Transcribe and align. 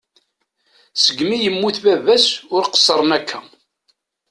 Segmi 1.03 1.35
i 1.37 1.41
yemmut 1.43 1.77
baba-s 1.85 2.25
ur 2.55 2.63
qesren 2.73 3.11
akka. 3.17 3.39